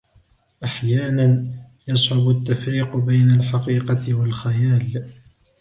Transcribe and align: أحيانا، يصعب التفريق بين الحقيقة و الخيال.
أحيانا، 0.63 1.45
يصعب 1.87 2.29
التفريق 2.29 2.95
بين 2.97 3.31
الحقيقة 3.31 4.13
و 4.13 4.23
الخيال. 4.23 5.07